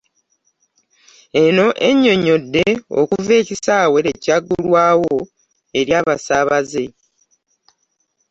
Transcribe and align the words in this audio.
Eno 1.43 1.67
ennyonnyodde 1.87 2.65
okuva 2.99 3.33
ekisaawe 3.41 3.97
lwe 4.05 4.13
kyaggulwawo 4.23 5.15
eri 5.79 5.91
abasaabaze 5.99 6.85